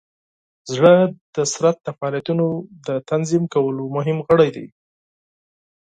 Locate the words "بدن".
1.53-1.75